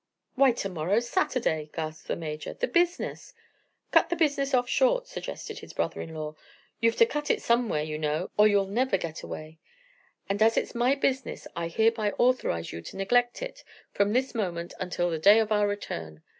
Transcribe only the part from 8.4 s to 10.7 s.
you'll never get away; and, as